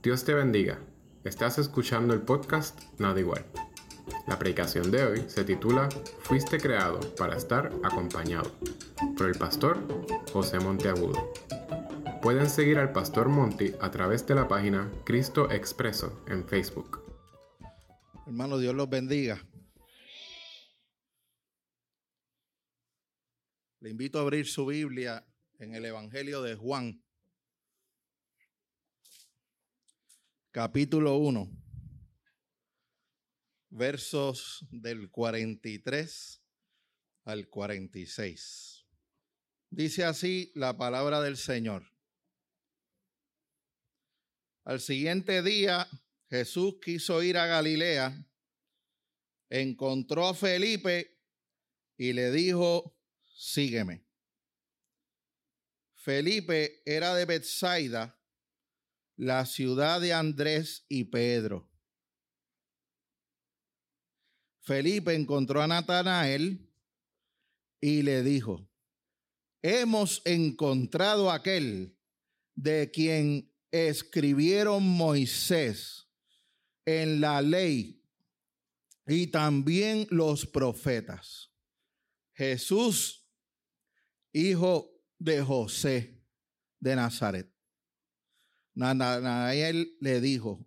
Dios 0.00 0.24
te 0.24 0.32
bendiga. 0.32 0.78
Estás 1.24 1.58
escuchando 1.58 2.14
el 2.14 2.22
podcast 2.22 2.80
Nada 3.00 3.18
Igual. 3.18 3.44
La 4.28 4.38
predicación 4.38 4.92
de 4.92 5.02
hoy 5.02 5.24
se 5.26 5.42
titula 5.42 5.88
Fuiste 6.20 6.60
creado 6.60 7.00
para 7.16 7.36
estar 7.36 7.72
acompañado 7.82 8.48
por 9.16 9.28
el 9.28 9.36
pastor 9.36 9.76
José 10.32 10.60
Monteagudo. 10.60 11.32
Pueden 12.22 12.48
seguir 12.48 12.78
al 12.78 12.92
pastor 12.92 13.28
Monti 13.28 13.72
a 13.80 13.90
través 13.90 14.24
de 14.24 14.36
la 14.36 14.46
página 14.46 14.88
Cristo 15.04 15.50
Expreso 15.50 16.24
en 16.28 16.46
Facebook. 16.46 17.02
Hermano, 18.24 18.58
Dios 18.58 18.76
los 18.76 18.88
bendiga. 18.88 19.44
Le 23.80 23.90
invito 23.90 24.20
a 24.20 24.22
abrir 24.22 24.46
su 24.46 24.64
Biblia 24.64 25.26
en 25.58 25.74
el 25.74 25.84
Evangelio 25.84 26.40
de 26.42 26.54
Juan, 26.54 27.02
capítulo 30.60 31.18
1, 31.18 31.48
versos 33.68 34.66
del 34.72 35.08
43 35.08 36.42
al 37.26 37.48
46. 37.48 38.84
Dice 39.70 40.04
así 40.04 40.50
la 40.56 40.76
palabra 40.76 41.20
del 41.20 41.36
Señor. 41.36 41.84
Al 44.64 44.80
siguiente 44.80 45.42
día, 45.42 45.88
Jesús 46.28 46.78
quiso 46.82 47.22
ir 47.22 47.38
a 47.38 47.46
Galilea, 47.46 48.26
encontró 49.50 50.26
a 50.26 50.34
Felipe 50.34 51.20
y 51.96 52.14
le 52.14 52.32
dijo, 52.32 52.98
sígueme. 53.32 54.08
Felipe 55.94 56.82
era 56.84 57.14
de 57.14 57.26
Bethsaida, 57.26 58.17
la 59.18 59.44
ciudad 59.44 60.00
de 60.00 60.12
Andrés 60.12 60.86
y 60.88 61.04
Pedro. 61.04 61.68
Felipe 64.60 65.14
encontró 65.14 65.60
a 65.60 65.66
Natanael 65.66 66.70
y 67.80 68.02
le 68.02 68.22
dijo, 68.22 68.70
hemos 69.60 70.22
encontrado 70.24 71.32
aquel 71.32 71.98
de 72.54 72.90
quien 72.92 73.52
escribieron 73.72 74.84
Moisés 74.84 76.06
en 76.86 77.20
la 77.20 77.42
ley 77.42 78.04
y 79.06 79.26
también 79.26 80.06
los 80.10 80.46
profetas. 80.46 81.50
Jesús 82.34 83.26
hijo 84.32 84.90
de 85.18 85.42
José 85.42 86.22
de 86.78 86.94
Nazaret. 86.94 87.57
Natanael 88.78 89.96
le 89.98 90.20
dijo, 90.20 90.64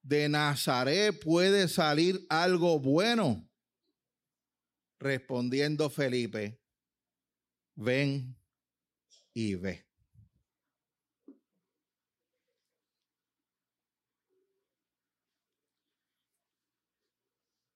¿de 0.00 0.26
Nazaret 0.26 1.22
puede 1.22 1.68
salir 1.68 2.24
algo 2.30 2.80
bueno? 2.80 3.46
Respondiendo 4.98 5.90
Felipe, 5.90 6.58
ven 7.74 8.34
y 9.34 9.54
ve. 9.54 9.86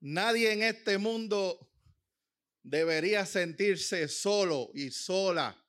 Nadie 0.01 0.55
en 0.55 0.63
este 0.63 0.97
mundo 0.97 1.71
debería 2.63 3.27
sentirse 3.27 4.09
solo 4.09 4.71
y 4.73 4.91
sola. 4.91 5.60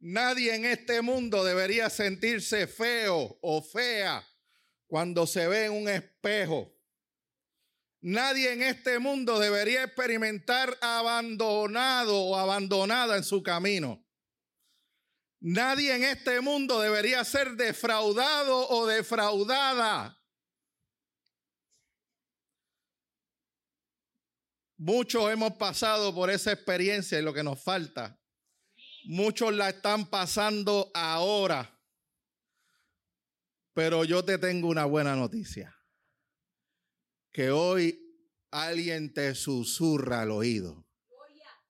Nadie 0.00 0.54
en 0.54 0.64
este 0.64 1.02
mundo 1.02 1.44
debería 1.44 1.90
sentirse 1.90 2.66
feo 2.66 3.38
o 3.42 3.62
fea 3.62 4.26
cuando 4.86 5.26
se 5.26 5.46
ve 5.48 5.66
en 5.66 5.72
un 5.72 5.88
espejo. 5.88 6.72
Nadie 8.00 8.52
en 8.52 8.62
este 8.62 8.98
mundo 8.98 9.38
debería 9.40 9.84
experimentar 9.84 10.78
abandonado 10.80 12.16
o 12.16 12.36
abandonada 12.36 13.16
en 13.16 13.24
su 13.24 13.42
camino. 13.42 14.04
Nadie 15.40 15.94
en 15.94 16.04
este 16.04 16.40
mundo 16.40 16.80
debería 16.80 17.24
ser 17.24 17.52
defraudado 17.52 18.68
o 18.68 18.86
defraudada 18.86 20.18
Muchos 24.80 25.28
hemos 25.32 25.54
pasado 25.54 26.14
por 26.14 26.30
esa 26.30 26.52
experiencia 26.52 27.18
y 27.18 27.22
lo 27.22 27.34
que 27.34 27.42
nos 27.42 27.60
falta. 27.60 28.16
Muchos 29.10 29.54
la 29.54 29.70
están 29.70 30.10
pasando 30.10 30.90
ahora. 30.92 31.80
Pero 33.72 34.04
yo 34.04 34.22
te 34.22 34.36
tengo 34.36 34.68
una 34.68 34.84
buena 34.84 35.16
noticia. 35.16 35.74
Que 37.32 37.50
hoy 37.50 37.98
alguien 38.50 39.14
te 39.14 39.34
susurra 39.34 40.20
al 40.20 40.30
oído 40.30 40.86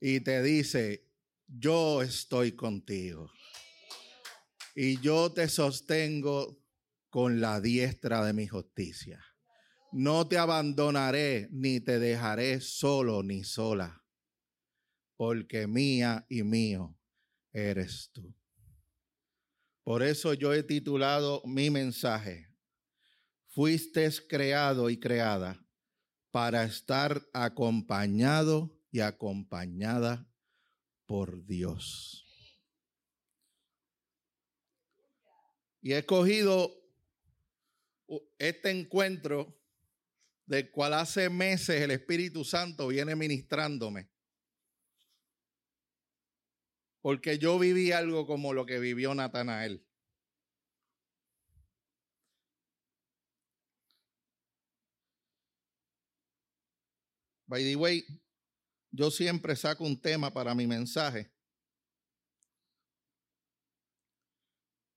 y 0.01 0.19
te 0.19 0.43
dice, 0.43 1.13
yo 1.47 2.03
estoy 2.03 2.57
contigo. 2.57 3.31
Y 4.75 5.01
yo 5.01 5.33
te 5.33 5.49
sostengo 5.49 6.61
con 7.09 7.41
la 7.41 7.61
diestra 7.61 8.25
de 8.25 8.33
mi 8.33 8.49
justicia. 8.49 9.25
No 9.93 10.27
te 10.27 10.39
abandonaré 10.39 11.47
ni 11.53 11.79
te 11.79 12.01
dejaré 12.01 12.61
solo 12.61 13.23
ni 13.23 13.45
sola, 13.45 14.03
porque 15.17 15.69
mía 15.69 16.27
y 16.29 16.43
mío 16.43 16.98
eres 17.53 18.11
tú. 18.13 18.35
Por 19.85 20.03
eso 20.03 20.35
yo 20.35 20.53
he 20.53 20.63
titulado 20.63 21.43
mi 21.47 21.71
mensaje, 21.71 22.49
fuiste 23.47 24.11
creado 24.29 24.91
y 24.91 25.01
creada 25.01 25.65
para 26.31 26.65
estar 26.65 27.27
acompañado 27.33 28.79
y 28.91 29.01
acompañada 29.01 30.29
por 31.07 31.45
Dios. 31.47 32.27
Y 35.81 35.93
he 35.93 35.99
escogido 35.99 36.71
este 38.39 38.71
encuentro 38.71 39.59
del 40.45 40.71
cual 40.71 40.95
hace 40.95 41.29
meses 41.31 41.81
el 41.81 41.91
Espíritu 41.91 42.45
Santo 42.45 42.89
viene 42.89 43.15
ministrándome. 43.15 44.11
Porque 47.01 47.39
yo 47.39 47.59
viví 47.59 47.93
algo 47.93 48.27
como 48.27 48.53
lo 48.53 48.67
que 48.67 48.79
vivió 48.79 49.15
Natanael. 49.15 49.85
By 57.47 57.63
the 57.63 57.77
way, 57.77 58.05
yo 58.91 59.11
siempre 59.11 59.57
saco 59.57 59.85
un 59.85 60.01
tema 60.01 60.33
para 60.33 60.55
mi 60.55 60.67
mensaje. 60.67 61.33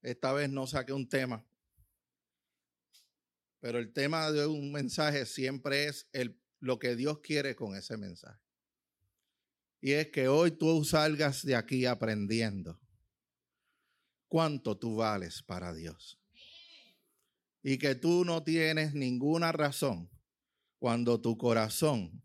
Esta 0.01 0.33
vez 0.33 0.50
no 0.50 0.68
saqué 0.68 0.91
un 0.91 1.07
tema. 1.07 1.45
Pero 3.62 3.78
el 3.78 3.94
tema 3.94 4.31
de 4.31 4.47
un 4.47 4.72
mensaje 4.72 5.25
siempre 5.25 5.85
es 5.85 6.09
el, 6.12 6.41
lo 6.59 6.79
que 6.79 6.95
Dios 6.95 7.19
quiere 7.19 7.56
con 7.56 7.75
ese 7.75 7.95
mensaje. 7.95 8.41
Y 9.81 9.94
es 9.94 10.12
que 10.12 10.28
hoy 10.28 10.52
tú 10.52 10.84
salgas 10.86 11.44
de 11.44 11.56
aquí 11.56 11.86
aprendiendo 11.86 12.80
cuánto 14.28 14.78
tú 14.78 14.97
vales 14.97 15.44
para 15.44 15.74
Dios. 15.74 16.19
Y 17.64 17.78
que 17.78 17.96
tú 17.96 18.24
no 18.24 18.44
tienes 18.44 18.94
ninguna 18.94 19.52
razón 19.52 20.09
cuando 20.78 21.19
tu 21.19 21.38
corazón 21.38 22.24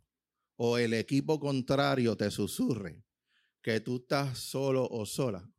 o 0.57 0.79
el 0.79 0.95
equipo 0.95 1.41
contrario 1.41 2.17
te 2.17 2.31
susurre 2.31 3.03
que 3.63 3.81
tú 3.81 3.97
estás 3.97 4.39
solo 4.39 4.87
o 4.89 5.05
sola, 5.07 5.51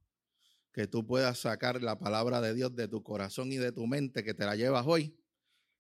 que 0.72 0.88
tú 0.88 1.06
puedas 1.06 1.40
sacar 1.40 1.82
la 1.82 2.00
palabra 2.00 2.42
de 2.42 2.54
Dios 2.54 2.76
de 2.76 2.88
tu 2.88 3.04
corazón 3.04 3.52
y 3.52 3.58
de 3.58 3.72
tu 3.72 3.86
mente 3.86 4.24
que 4.24 4.34
te 4.34 4.46
la 4.46 4.56
llevas 4.56 4.86
hoy 4.88 5.18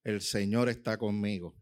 el 0.08 0.22
Señor 0.22 0.70
está 0.70 0.98
conmigo. 0.98 1.58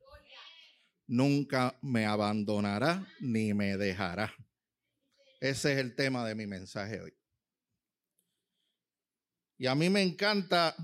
Nunca 1.08 1.78
me 1.82 2.06
abandonará 2.06 3.06
ni 3.20 3.54
me 3.54 3.78
dejará. 3.78 4.34
Ese 5.40 5.74
es 5.74 5.80
el 5.80 5.96
tema 5.96 6.28
de 6.28 6.36
mi 6.36 6.48
mensaje 6.48 7.02
hoy. 7.02 7.14
Y 9.58 9.68
a 9.68 9.76
mí 9.76 9.90
me 9.90 10.02
encanta 10.02 10.76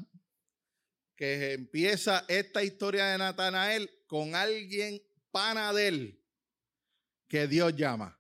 que 1.16 1.54
empieza 1.54 2.26
esta 2.28 2.64
historia 2.64 3.06
de 3.08 3.18
Natanael 3.18 3.90
con 4.08 4.36
alguien 4.36 5.02
pana 5.32 5.74
de 5.74 5.88
él 5.88 6.24
que 7.28 7.48
Dios 7.48 7.76
llama. 7.76 8.20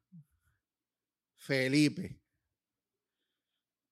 Felipe. 1.36 2.22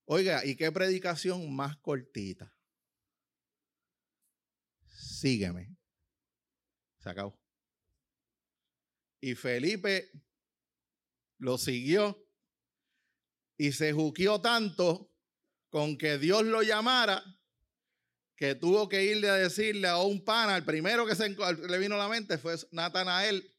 Oiga, 0.06 0.45
¿y 0.45 0.56
qué 0.56 0.71
predicación 0.71 1.53
más 1.56 1.77
cortita? 1.77 2.53
sígueme. 5.19 5.75
Se 7.00 7.09
acabó. 7.09 7.38
Y 9.21 9.36
Felipe 9.36 10.12
lo 11.38 11.57
siguió 11.57 12.25
y 13.57 13.71
se 13.71 13.94
juqueó 13.94 14.42
tanto 14.42 15.12
con 15.69 15.98
que 15.98 16.18
Dios 16.18 16.44
lo 16.44 16.62
llamara 16.62 17.24
que 18.39 18.56
tuvo 18.56 18.88
que 18.88 19.04
irle 19.04 19.30
a 19.30 19.33
decirle 19.33 19.89
a 19.89 19.98
un 19.98 20.24
pana, 20.24 20.56
el 20.56 20.63
primero 20.63 21.06
que 21.06 21.13
se 21.13 21.27
le 21.27 21.77
vino 21.77 21.95
a 21.95 21.98
la 21.98 22.07
mente 22.07 22.38
fue 22.38 22.56
Natanael, 22.71 23.54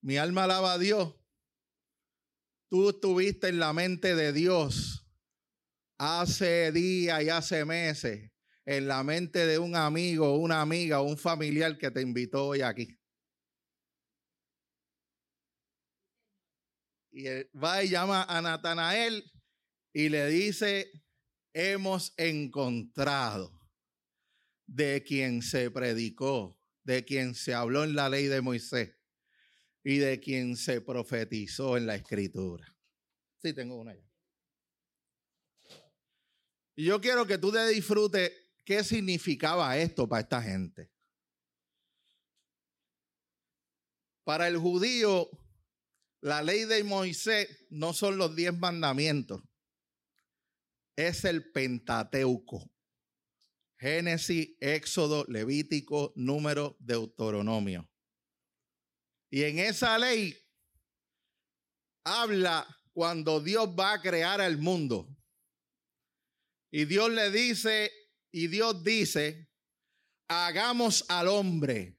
mi 0.00 0.16
alma 0.16 0.42
alaba 0.42 0.72
a 0.72 0.78
Dios. 0.78 1.14
Tú 2.68 2.88
estuviste 2.88 3.46
en 3.46 3.60
la 3.60 3.72
mente 3.72 4.16
de 4.16 4.32
Dios 4.32 5.06
hace 5.98 6.72
días 6.72 7.22
y 7.22 7.28
hace 7.28 7.64
meses, 7.64 8.32
en 8.64 8.88
la 8.88 9.04
mente 9.04 9.46
de 9.46 9.60
un 9.60 9.76
amigo, 9.76 10.36
una 10.36 10.62
amiga, 10.62 11.00
un 11.00 11.16
familiar 11.16 11.78
que 11.78 11.92
te 11.92 12.02
invitó 12.02 12.48
hoy 12.48 12.62
aquí. 12.62 12.97
Y 17.18 17.26
va 17.58 17.82
y 17.82 17.88
llama 17.88 18.22
a 18.28 18.40
Natanael 18.40 19.28
y 19.92 20.08
le 20.08 20.28
dice, 20.28 20.88
hemos 21.52 22.14
encontrado 22.16 23.60
de 24.68 25.02
quien 25.02 25.42
se 25.42 25.68
predicó, 25.72 26.56
de 26.84 27.04
quien 27.04 27.34
se 27.34 27.54
habló 27.54 27.82
en 27.82 27.96
la 27.96 28.08
ley 28.08 28.26
de 28.26 28.40
Moisés 28.40 28.94
y 29.82 29.98
de 29.98 30.20
quien 30.20 30.56
se 30.56 30.80
profetizó 30.80 31.76
en 31.76 31.86
la 31.86 31.96
escritura. 31.96 32.72
Sí, 33.42 33.52
tengo 33.52 33.80
una 33.80 33.96
ya. 33.96 34.08
Y 36.76 36.84
yo 36.84 37.00
quiero 37.00 37.26
que 37.26 37.38
tú 37.38 37.50
te 37.50 37.66
disfrutes 37.66 38.30
qué 38.64 38.84
significaba 38.84 39.76
esto 39.76 40.08
para 40.08 40.20
esta 40.20 40.40
gente. 40.40 40.88
Para 44.22 44.46
el 44.46 44.56
judío, 44.56 45.28
la 46.20 46.42
ley 46.42 46.64
de 46.64 46.82
Moisés 46.84 47.66
no 47.70 47.92
son 47.92 48.18
los 48.18 48.34
diez 48.34 48.56
mandamientos, 48.56 49.42
es 50.96 51.24
el 51.24 51.50
Pentateuco. 51.52 52.70
Génesis, 53.78 54.56
Éxodo, 54.58 55.24
Levítico, 55.28 56.12
Número, 56.16 56.76
Deuteronomio. 56.80 57.88
Y 59.30 59.44
en 59.44 59.60
esa 59.60 59.96
ley 59.98 60.36
habla 62.02 62.66
cuando 62.92 63.40
Dios 63.40 63.68
va 63.78 63.92
a 63.92 64.02
crear 64.02 64.40
el 64.40 64.58
mundo. 64.58 65.08
Y 66.72 66.86
Dios 66.86 67.10
le 67.10 67.30
dice, 67.30 67.92
y 68.32 68.48
Dios 68.48 68.82
dice, 68.82 69.48
hagamos 70.26 71.04
al 71.08 71.28
hombre 71.28 71.97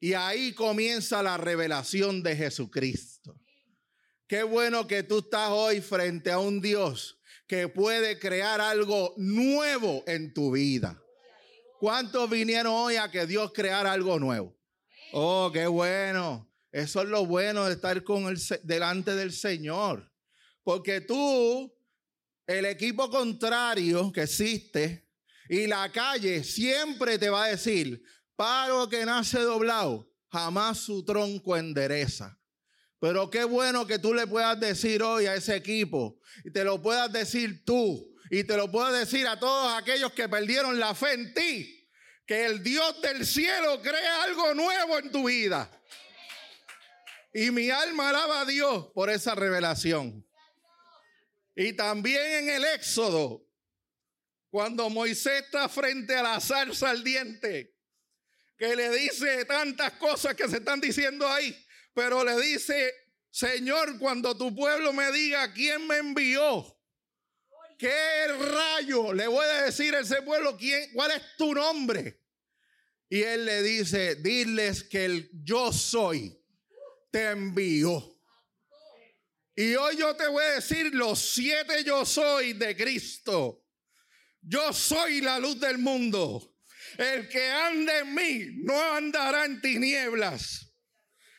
y 0.00 0.12
ahí 0.12 0.52
comienza 0.52 1.22
la 1.22 1.36
revelación 1.36 2.22
de 2.22 2.36
Jesucristo. 2.36 3.38
Qué 4.26 4.42
bueno 4.42 4.86
que 4.86 5.02
tú 5.02 5.18
estás 5.18 5.50
hoy 5.50 5.80
frente 5.80 6.30
a 6.30 6.38
un 6.38 6.60
Dios 6.60 7.18
que 7.46 7.68
puede 7.68 8.18
crear 8.18 8.60
algo 8.60 9.14
nuevo 9.16 10.02
en 10.06 10.34
tu 10.34 10.52
vida. 10.52 11.00
¿Cuántos 11.78 12.28
vinieron 12.28 12.72
hoy 12.72 12.96
a 12.96 13.10
que 13.10 13.26
Dios 13.26 13.52
creara 13.52 13.92
algo 13.92 14.18
nuevo? 14.18 14.56
Oh, 15.12 15.50
qué 15.52 15.66
bueno. 15.66 16.50
Eso 16.72 17.02
es 17.02 17.08
lo 17.08 17.24
bueno 17.24 17.64
de 17.66 17.74
estar 17.74 18.02
con 18.02 18.26
el, 18.26 18.38
delante 18.64 19.14
del 19.14 19.32
Señor. 19.32 20.12
Porque 20.62 21.00
tú, 21.00 21.72
el 22.46 22.64
equipo 22.64 23.08
contrario 23.08 24.10
que 24.12 24.22
existe 24.22 25.08
y 25.48 25.66
la 25.68 25.90
calle 25.92 26.42
siempre 26.42 27.18
te 27.18 27.30
va 27.30 27.44
a 27.44 27.48
decir, 27.48 28.02
Paro 28.36 28.88
que 28.88 29.06
nace 29.06 29.40
doblado, 29.40 30.12
jamás 30.30 30.78
su 30.78 31.04
tronco 31.04 31.56
endereza. 31.56 32.38
Pero 33.00 33.30
qué 33.30 33.44
bueno 33.44 33.86
que 33.86 33.98
tú 33.98 34.12
le 34.14 34.26
puedas 34.26 34.58
decir 34.60 35.02
hoy 35.02 35.26
a 35.26 35.34
ese 35.34 35.56
equipo 35.56 36.20
y 36.44 36.50
te 36.50 36.64
lo 36.64 36.80
puedas 36.80 37.10
decir 37.12 37.64
tú 37.64 38.14
y 38.30 38.44
te 38.44 38.56
lo 38.56 38.70
puedas 38.70 38.92
decir 38.92 39.26
a 39.26 39.38
todos 39.38 39.72
aquellos 39.74 40.12
que 40.12 40.28
perdieron 40.28 40.78
la 40.78 40.94
fe 40.94 41.12
en 41.12 41.34
ti, 41.34 41.88
que 42.26 42.44
el 42.44 42.62
Dios 42.62 43.00
del 43.00 43.24
cielo 43.24 43.80
crea 43.80 44.24
algo 44.24 44.54
nuevo 44.54 44.98
en 44.98 45.10
tu 45.10 45.28
vida. 45.28 45.70
Y 47.32 47.50
mi 47.50 47.70
alma 47.70 48.10
alaba 48.10 48.40
a 48.40 48.44
Dios 48.44 48.88
por 48.94 49.10
esa 49.10 49.34
revelación. 49.34 50.26
Y 51.54 51.74
también 51.74 52.44
en 52.44 52.50
el 52.50 52.64
Éxodo, 52.64 53.46
cuando 54.50 54.90
Moisés 54.90 55.44
está 55.44 55.68
frente 55.68 56.16
a 56.16 56.22
la 56.22 56.40
zarza 56.40 56.90
ardiente, 56.90 57.75
que 58.56 58.74
le 58.74 58.90
dice 58.90 59.44
tantas 59.44 59.92
cosas 59.92 60.34
que 60.34 60.48
se 60.48 60.58
están 60.58 60.80
diciendo 60.80 61.28
ahí, 61.28 61.54
pero 61.94 62.24
le 62.24 62.40
dice, 62.40 62.92
Señor, 63.30 63.98
cuando 63.98 64.36
tu 64.36 64.54
pueblo 64.54 64.92
me 64.92 65.12
diga 65.12 65.52
quién 65.52 65.86
me 65.86 65.98
envió, 65.98 66.76
qué 67.78 68.26
rayo 68.28 69.12
le 69.12 69.26
voy 69.26 69.46
a 69.46 69.62
decir 69.64 69.94
a 69.94 70.00
ese 70.00 70.22
pueblo, 70.22 70.56
quién, 70.56 70.90
cuál 70.94 71.10
es 71.10 71.22
tu 71.36 71.54
nombre. 71.54 72.22
Y 73.08 73.22
él 73.22 73.44
le 73.44 73.62
dice, 73.62 74.16
diles 74.16 74.84
que 74.84 75.04
el 75.04 75.30
yo 75.44 75.72
soy 75.72 76.42
te 77.10 77.30
envió. 77.30 78.16
Y 79.54 79.74
hoy 79.74 79.96
yo 79.96 80.14
te 80.16 80.26
voy 80.28 80.44
a 80.44 80.56
decir 80.56 80.94
los 80.94 81.18
siete 81.18 81.84
yo 81.84 82.04
soy 82.04 82.52
de 82.52 82.76
Cristo. 82.76 83.64
Yo 84.42 84.72
soy 84.72 85.20
la 85.20 85.38
luz 85.38 85.58
del 85.58 85.78
mundo. 85.78 86.55
El 86.98 87.28
que 87.28 87.50
ande 87.50 87.98
en 87.98 88.14
mí 88.14 88.46
no 88.64 88.92
andará 88.94 89.44
en 89.44 89.60
tinieblas. 89.60 90.72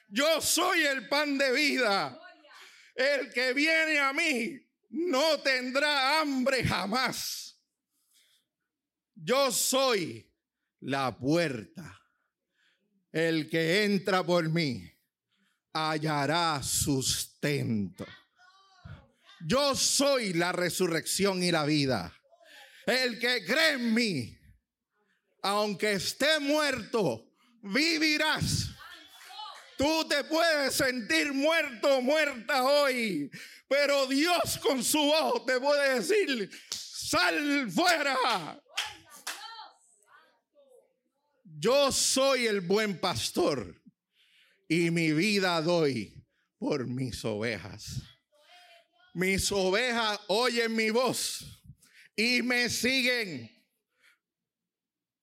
Yo 0.09 0.41
soy 0.41 0.85
el 0.85 1.07
pan 1.07 1.37
de 1.37 1.51
vida. 1.51 2.19
El 2.95 3.31
que 3.31 3.53
viene 3.53 3.99
a 3.99 4.13
mí 4.13 4.59
no 4.89 5.39
tendrá 5.39 6.19
hambre 6.19 6.63
jamás. 6.63 7.59
Yo 9.15 9.51
soy 9.51 10.31
la 10.81 11.17
puerta. 11.17 12.01
El 13.11 13.49
que 13.49 13.83
entra 13.83 14.23
por 14.23 14.47
mí 14.49 14.91
hallará 15.73 16.61
sustento. 16.61 18.05
Yo 19.45 19.75
soy 19.75 20.33
la 20.33 20.51
resurrección 20.51 21.43
y 21.43 21.51
la 21.51 21.65
vida. 21.65 22.13
El 22.85 23.19
que 23.19 23.45
cree 23.45 23.73
en 23.73 23.93
mí, 23.93 24.36
aunque 25.47 25.93
esté 25.93 26.39
muerto, 26.39 27.25
vivirás. 27.61 28.69
Tú 29.77 30.07
te 30.07 30.23
puedes 30.23 30.73
sentir 30.73 31.31
muerto 31.33 32.01
muerta 32.01 32.63
hoy, 32.63 33.29
pero 33.67 34.07
Dios 34.07 34.57
con 34.57 34.83
su 34.83 34.99
voz 34.99 35.45
te 35.45 35.59
puede 35.59 35.99
decir, 35.99 36.49
sal 36.69 37.71
fuera. 37.71 38.59
Yo 41.43 41.91
soy 41.91 42.47
el 42.47 42.61
buen 42.61 42.99
pastor 42.99 43.81
y 44.67 44.91
mi 44.91 45.11
vida 45.11 45.61
doy 45.61 46.25
por 46.59 46.87
mis 46.87 47.23
ovejas. 47.23 48.01
Mis 49.13 49.51
ovejas 49.51 50.19
oyen 50.27 50.75
mi 50.75 50.89
voz 50.89 51.63
y 52.15 52.41
me 52.41 52.69
siguen 52.69 53.56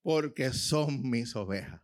porque 0.05 0.53
son 0.53 1.09
mis 1.09 1.35
ovejas. 1.35 1.81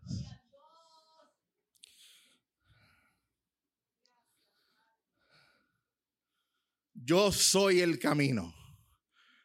Yo 6.92 7.32
soy 7.32 7.80
el 7.80 7.98
camino, 7.98 8.54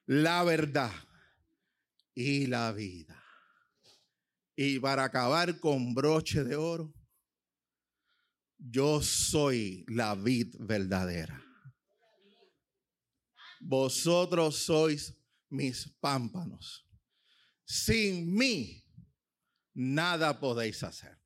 la 0.05 0.43
verdad 0.43 0.91
y 2.13 2.47
la 2.47 2.73
vida. 2.73 3.23
Y 4.57 4.77
para 4.79 5.05
acabar 5.05 5.57
con 5.61 5.93
broche 5.93 6.43
de 6.43 6.57
oro, 6.57 6.93
yo 8.57 9.01
soy 9.01 9.85
la 9.87 10.15
vid 10.15 10.53
verdadera. 10.59 11.41
Vosotros 13.61 14.65
sois 14.65 15.17
mis 15.49 15.87
pámpanos 16.01 16.84
sin 17.65 18.33
mí 18.33 18.85
nada 19.73 20.39
podéis 20.39 20.83
hacer. 20.83 21.19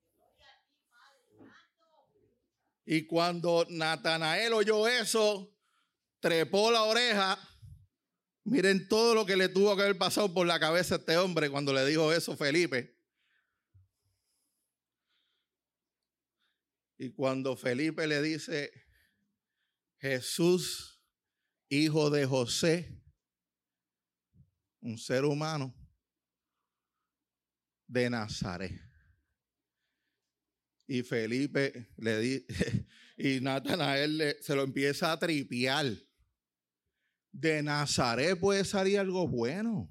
Y 2.85 3.05
cuando 3.05 3.67
Natanael 3.69 4.53
oyó 4.53 4.87
eso, 4.87 5.55
trepó 6.19 6.71
la 6.71 6.83
oreja. 6.83 7.37
Miren 8.45 8.87
todo 8.87 9.13
lo 9.13 9.27
que 9.27 9.37
le 9.37 9.47
tuvo 9.49 9.75
que 9.75 9.83
haber 9.83 9.97
pasado 9.97 10.33
por 10.33 10.47
la 10.47 10.59
cabeza 10.59 10.95
a 10.95 10.97
este 10.97 11.17
hombre 11.17 11.51
cuando 11.51 11.71
le 11.71 11.85
dijo 11.85 12.11
eso 12.11 12.35
Felipe. 12.35 12.97
Y 16.97 17.11
cuando 17.11 17.55
Felipe 17.55 18.07
le 18.07 18.21
dice, 18.21 18.71
Jesús, 19.99 21.01
hijo 21.69 22.09
de 22.09 22.25
José, 22.25 23.01
un 24.81 24.97
ser 24.97 25.25
humano, 25.25 25.78
de 27.89 28.09
Nazaret. 28.09 28.79
Y 30.87 31.03
Felipe 31.03 31.89
le 31.97 32.19
di, 32.19 32.45
y 33.17 33.41
Natanael 33.41 34.37
se 34.41 34.55
lo 34.55 34.63
empieza 34.63 35.11
a 35.11 35.19
tripear. 35.19 35.85
De 37.31 37.61
Nazaret 37.61 38.39
puede 38.39 38.63
salir 38.63 38.99
algo 38.99 39.27
bueno. 39.27 39.89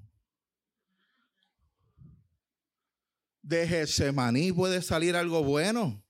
De 3.41 3.67
Getsemaní 3.67 4.51
puede 4.51 4.81
salir 4.81 5.15
algo 5.15 5.43
bueno. 5.43 6.03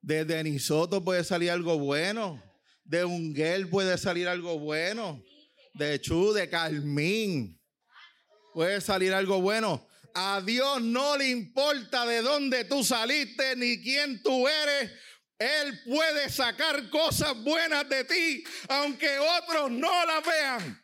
De 0.00 0.24
Denisoto 0.24 1.02
puede 1.04 1.24
salir 1.24 1.50
algo 1.50 1.78
bueno. 1.78 2.42
De 2.84 3.04
Unguel 3.04 3.68
puede 3.68 3.98
salir 3.98 4.28
algo 4.28 4.58
bueno. 4.58 5.22
De 5.74 6.00
Chu, 6.00 6.32
de 6.32 6.48
Carmín. 6.48 7.60
Puede 8.54 8.80
salir 8.80 9.12
algo 9.14 9.40
bueno. 9.40 9.87
A 10.20 10.40
Dios 10.40 10.82
no 10.82 11.16
le 11.16 11.28
importa 11.28 12.04
de 12.04 12.22
dónde 12.22 12.64
tú 12.64 12.82
saliste 12.82 13.54
ni 13.54 13.80
quién 13.80 14.20
tú 14.20 14.48
eres. 14.48 14.90
Él 15.38 15.80
puede 15.84 16.28
sacar 16.28 16.90
cosas 16.90 17.36
buenas 17.44 17.88
de 17.88 18.02
ti, 18.02 18.42
aunque 18.68 19.16
otros 19.16 19.70
no 19.70 20.06
las 20.06 20.26
vean. 20.26 20.82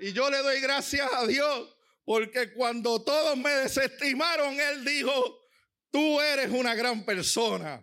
Y 0.00 0.12
yo 0.12 0.28
le 0.28 0.36
doy 0.42 0.60
gracias 0.60 1.10
a 1.10 1.26
Dios, 1.26 1.74
porque 2.04 2.52
cuando 2.52 3.02
todos 3.02 3.38
me 3.38 3.48
desestimaron, 3.48 4.60
Él 4.60 4.84
dijo, 4.84 5.40
tú 5.90 6.20
eres 6.20 6.50
una 6.50 6.74
gran 6.74 7.06
persona, 7.06 7.82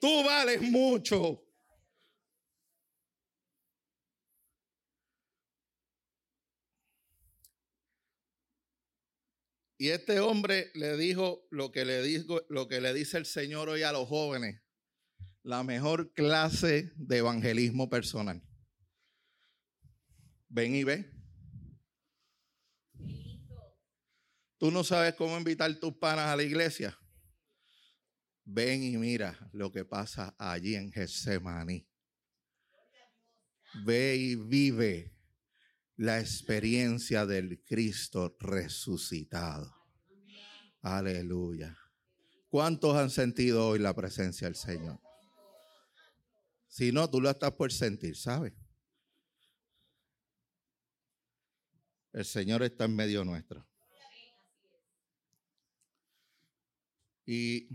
tú 0.00 0.24
vales 0.24 0.62
mucho. 0.62 1.43
Y 9.76 9.88
este 9.88 10.20
hombre 10.20 10.70
le 10.74 10.96
dijo 10.96 11.46
lo 11.50 11.72
que 11.72 11.84
le, 11.84 12.24
lo 12.48 12.68
que 12.68 12.80
le 12.80 12.94
dice 12.94 13.18
el 13.18 13.26
Señor 13.26 13.68
hoy 13.68 13.82
a 13.82 13.92
los 13.92 14.08
jóvenes, 14.08 14.62
la 15.42 15.62
mejor 15.64 16.12
clase 16.12 16.92
de 16.96 17.18
evangelismo 17.18 17.90
personal. 17.90 18.42
Ven 20.48 20.74
y 20.76 20.84
ve. 20.84 21.10
Tú 24.58 24.70
no 24.70 24.84
sabes 24.84 25.14
cómo 25.14 25.36
invitar 25.36 25.74
tus 25.80 25.96
panas 25.96 26.26
a 26.26 26.36
la 26.36 26.44
iglesia. 26.44 26.96
Ven 28.44 28.82
y 28.84 28.96
mira 28.96 29.50
lo 29.52 29.72
que 29.72 29.84
pasa 29.84 30.36
allí 30.38 30.76
en 30.76 30.92
Getsemaní. 30.92 31.88
Ve 33.84 34.14
y 34.16 34.36
vive 34.36 35.13
la 35.96 36.20
experiencia 36.20 37.26
del 37.26 37.62
Cristo 37.62 38.36
resucitado. 38.40 39.74
Aleluya. 40.82 41.78
¿Cuántos 42.48 42.96
han 42.96 43.10
sentido 43.10 43.68
hoy 43.68 43.78
la 43.78 43.94
presencia 43.94 44.46
del 44.46 44.56
Señor? 44.56 45.00
Si 46.68 46.92
no, 46.92 47.08
tú 47.08 47.20
lo 47.20 47.30
estás 47.30 47.52
por 47.52 47.72
sentir, 47.72 48.16
¿sabes? 48.16 48.52
El 52.12 52.24
Señor 52.24 52.62
está 52.62 52.84
en 52.84 52.96
medio 52.96 53.24
nuestro. 53.24 53.66
Y 57.26 57.68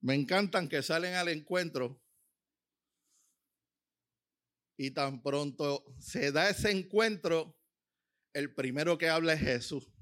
me 0.00 0.14
encantan 0.14 0.68
que 0.68 0.82
salen 0.82 1.14
al 1.14 1.28
encuentro 1.28 2.02
y 4.78 4.92
tan 4.92 5.20
pronto 5.20 5.84
se 5.98 6.30
da 6.30 6.48
ese 6.48 6.70
encuentro, 6.70 7.58
el 8.32 8.54
primero 8.54 8.96
que 8.96 9.08
habla 9.08 9.32
es 9.34 9.40
Jesús. 9.40 9.92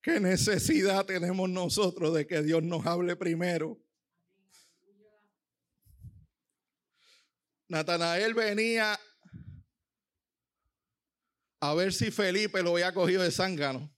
¿Qué 0.00 0.20
necesidad 0.20 1.04
tenemos 1.04 1.48
nosotros 1.50 2.14
de 2.14 2.26
que 2.26 2.42
Dios 2.42 2.62
nos 2.62 2.86
hable 2.86 3.16
primero? 3.16 3.78
Natanael 7.68 8.34
venía 8.34 8.98
a 11.60 11.74
ver 11.74 11.92
si 11.92 12.10
Felipe 12.10 12.62
lo 12.62 12.72
había 12.72 12.94
cogido 12.94 13.22
de 13.22 13.30
zángano. 13.30 13.94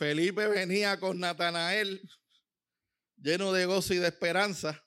Felipe 0.00 0.46
venía 0.46 0.98
con 0.98 1.20
Natanael 1.20 2.00
lleno 3.18 3.52
de 3.52 3.66
gozo 3.66 3.92
y 3.92 3.98
de 3.98 4.08
esperanza, 4.08 4.82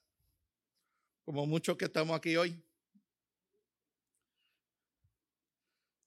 como 1.24 1.46
muchos 1.46 1.78
que 1.78 1.86
estamos 1.86 2.18
aquí 2.18 2.36
hoy. 2.36 2.60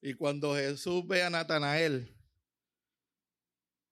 Y 0.01 0.13
cuando 0.13 0.55
Jesús 0.55 1.07
ve 1.07 1.23
a 1.23 1.29
Natanael, 1.29 2.13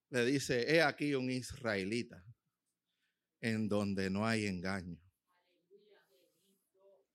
le 0.10 0.26
dice, 0.26 0.76
he 0.76 0.82
aquí 0.82 1.16
un 1.16 1.32
israelita 1.32 2.22
en 3.40 3.70
donde 3.70 4.10
no 4.10 4.28
hay 4.28 4.48
engaño. 4.48 5.02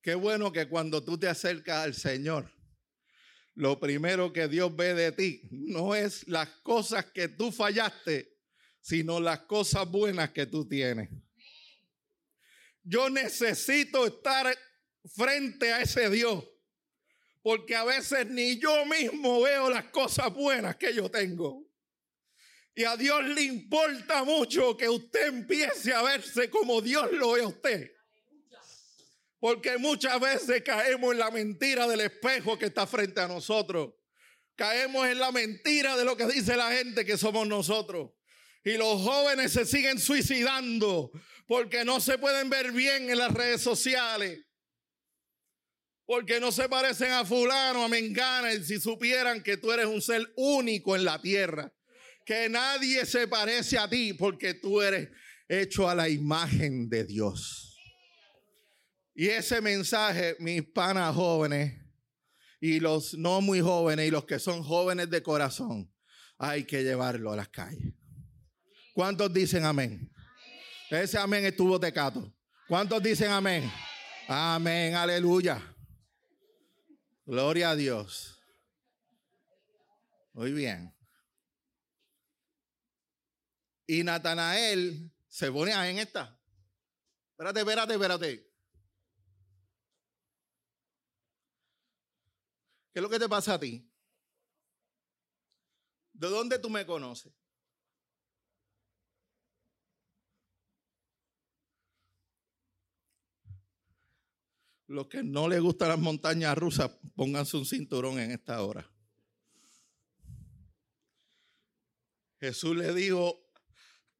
Qué 0.00 0.14
bueno 0.14 0.50
que 0.52 0.70
cuando 0.70 1.04
tú 1.04 1.18
te 1.18 1.28
acercas 1.28 1.84
al 1.84 1.92
Señor, 1.92 2.50
lo 3.60 3.78
primero 3.78 4.32
que 4.32 4.48
Dios 4.48 4.74
ve 4.74 4.94
de 4.94 5.12
ti 5.12 5.42
no 5.50 5.94
es 5.94 6.26
las 6.26 6.48
cosas 6.62 7.04
que 7.12 7.28
tú 7.28 7.52
fallaste, 7.52 8.38
sino 8.80 9.20
las 9.20 9.40
cosas 9.40 9.86
buenas 9.86 10.30
que 10.30 10.46
tú 10.46 10.66
tienes. 10.66 11.10
Yo 12.82 13.10
necesito 13.10 14.06
estar 14.06 14.56
frente 15.14 15.74
a 15.74 15.82
ese 15.82 16.08
Dios, 16.08 16.42
porque 17.42 17.76
a 17.76 17.84
veces 17.84 18.26
ni 18.30 18.58
yo 18.58 18.86
mismo 18.86 19.42
veo 19.42 19.68
las 19.68 19.90
cosas 19.90 20.32
buenas 20.32 20.76
que 20.76 20.94
yo 20.94 21.10
tengo. 21.10 21.68
Y 22.74 22.84
a 22.84 22.96
Dios 22.96 23.22
le 23.24 23.42
importa 23.42 24.24
mucho 24.24 24.74
que 24.74 24.88
usted 24.88 25.28
empiece 25.28 25.92
a 25.92 26.00
verse 26.02 26.48
como 26.48 26.80
Dios 26.80 27.12
lo 27.12 27.32
ve 27.32 27.42
a 27.42 27.48
usted. 27.48 27.90
Porque 29.40 29.78
muchas 29.78 30.20
veces 30.20 30.62
caemos 30.62 31.12
en 31.12 31.18
la 31.18 31.30
mentira 31.30 31.88
del 31.88 32.02
espejo 32.02 32.58
que 32.58 32.66
está 32.66 32.86
frente 32.86 33.22
a 33.22 33.28
nosotros. 33.28 33.94
Caemos 34.54 35.08
en 35.08 35.18
la 35.18 35.32
mentira 35.32 35.96
de 35.96 36.04
lo 36.04 36.14
que 36.14 36.26
dice 36.26 36.56
la 36.56 36.70
gente 36.72 37.06
que 37.06 37.16
somos 37.16 37.48
nosotros. 37.48 38.10
Y 38.62 38.76
los 38.76 39.00
jóvenes 39.00 39.52
se 39.52 39.64
siguen 39.64 39.98
suicidando 39.98 41.10
porque 41.46 41.86
no 41.86 42.00
se 42.00 42.18
pueden 42.18 42.50
ver 42.50 42.70
bien 42.72 43.08
en 43.08 43.16
las 43.16 43.32
redes 43.32 43.62
sociales. 43.62 44.44
Porque 46.04 46.38
no 46.38 46.52
se 46.52 46.68
parecen 46.68 47.12
a 47.12 47.24
fulano, 47.24 47.84
a 47.84 47.88
mengana, 47.88 48.52
y 48.52 48.62
si 48.62 48.78
supieran 48.78 49.42
que 49.42 49.56
tú 49.56 49.72
eres 49.72 49.86
un 49.86 50.02
ser 50.02 50.30
único 50.36 50.94
en 50.96 51.04
la 51.06 51.22
tierra. 51.22 51.72
Que 52.26 52.50
nadie 52.50 53.06
se 53.06 53.26
parece 53.26 53.78
a 53.78 53.88
ti 53.88 54.12
porque 54.12 54.52
tú 54.52 54.82
eres 54.82 55.08
hecho 55.48 55.88
a 55.88 55.94
la 55.94 56.10
imagen 56.10 56.90
de 56.90 57.04
Dios. 57.04 57.69
Y 59.20 59.28
ese 59.28 59.60
mensaje, 59.60 60.34
mis 60.38 60.62
panas 60.62 61.14
jóvenes 61.14 61.78
y 62.58 62.80
los 62.80 63.12
no 63.12 63.42
muy 63.42 63.60
jóvenes 63.60 64.08
y 64.08 64.10
los 64.10 64.24
que 64.24 64.38
son 64.38 64.62
jóvenes 64.62 65.10
de 65.10 65.22
corazón, 65.22 65.94
hay 66.38 66.64
que 66.64 66.82
llevarlo 66.82 67.30
a 67.30 67.36
las 67.36 67.50
calles. 67.50 67.92
¿Cuántos 68.94 69.30
dicen 69.30 69.66
amén? 69.66 70.10
Ese 70.88 71.18
amén 71.18 71.44
estuvo 71.44 71.78
tecato. 71.78 72.34
¿Cuántos 72.66 73.02
dicen 73.02 73.30
amén? 73.30 73.70
Amén, 74.26 74.94
aleluya. 74.94 75.60
Gloria 77.26 77.72
a 77.72 77.76
Dios. 77.76 78.40
Muy 80.32 80.50
bien. 80.50 80.96
Y 83.86 84.02
Natanael 84.02 85.12
se 85.28 85.52
pone 85.52 85.72
en 85.72 85.98
esta. 85.98 86.40
Espérate, 87.32 87.60
espérate, 87.60 87.92
espérate. 87.92 88.49
¿Qué 92.92 92.98
es 92.98 93.02
lo 93.02 93.08
que 93.08 93.18
te 93.18 93.28
pasa 93.28 93.54
a 93.54 93.60
ti? 93.60 93.88
¿De 96.12 96.28
dónde 96.28 96.58
tú 96.58 96.68
me 96.68 96.84
conoces? 96.84 97.32
Los 104.88 105.06
que 105.06 105.22
no 105.22 105.48
les 105.48 105.60
gustan 105.60 105.90
las 105.90 106.00
montañas 106.00 106.58
rusas, 106.58 106.90
pónganse 107.14 107.56
un 107.56 107.64
cinturón 107.64 108.18
en 108.18 108.32
esta 108.32 108.60
hora. 108.62 108.90
Jesús 112.40 112.74
le 112.74 112.92
dijo, 112.92 113.52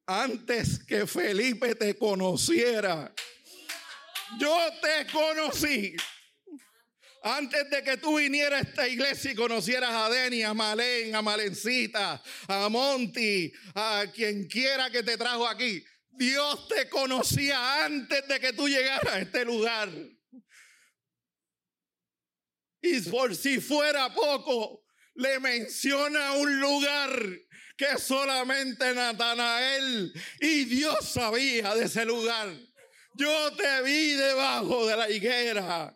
antes 0.05 0.83
que 0.85 1.05
Felipe 1.07 1.75
te 1.75 1.97
conociera, 1.97 3.13
yo 4.39 4.57
te 4.81 5.11
conocí. 5.11 5.95
Antes 7.23 7.69
de 7.69 7.83
que 7.83 7.97
tú 7.97 8.17
vinieras 8.17 8.63
a 8.63 8.69
esta 8.69 8.87
iglesia 8.87 9.31
y 9.31 9.35
conocieras 9.35 9.91
a 9.91 10.09
Deni, 10.09 10.41
a 10.41 10.55
Malén, 10.55 11.13
a 11.13 11.21
Malencita, 11.21 12.21
a 12.47 12.69
Monty, 12.69 13.51
a 13.75 14.05
quien 14.13 14.47
quiera 14.47 14.89
que 14.89 15.03
te 15.03 15.17
trajo 15.17 15.47
aquí, 15.47 15.83
Dios 16.09 16.67
te 16.67 16.89
conocía 16.89 17.85
antes 17.85 18.27
de 18.27 18.39
que 18.39 18.53
tú 18.53 18.67
llegaras 18.67 19.13
a 19.13 19.19
este 19.19 19.45
lugar. 19.45 19.89
Y 22.81 22.99
por 23.01 23.35
si 23.35 23.59
fuera 23.59 24.11
poco, 24.13 24.83
le 25.13 25.39
menciona 25.39 26.33
un 26.33 26.59
lugar 26.59 27.11
que 27.77 27.97
solamente 27.99 28.93
Natanael 28.95 30.11
y 30.39 30.65
Dios 30.65 31.07
sabía 31.07 31.75
de 31.75 31.85
ese 31.85 32.03
lugar. 32.05 32.49
Yo 33.13 33.53
te 33.55 33.81
vi 33.83 34.13
debajo 34.13 34.87
de 34.87 34.97
la 34.97 35.09
higuera. 35.09 35.95